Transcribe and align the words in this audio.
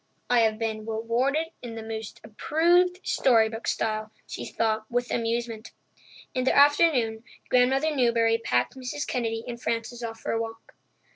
"I've 0.31 0.57
been 0.57 0.87
'rewarded' 0.87 1.51
in 1.61 1.75
the 1.75 1.83
most 1.83 2.21
approved 2.23 3.01
storybook 3.03 3.67
style," 3.67 4.11
she 4.25 4.45
thought 4.47 4.89
with 4.89 5.11
amusement. 5.11 5.73
In 6.33 6.43
the 6.43 6.55
afternoon, 6.55 7.23
Grandmother 7.49 7.95
Newbury 7.95 8.39
packed 8.39 8.75
Mrs. 8.75 9.05
Kennedy 9.05 9.43
and 9.47 9.61
Frances 9.61 10.01
off 10.01 10.19
for 10.19 10.31
a 10.31 10.41
walk. 10.41 10.73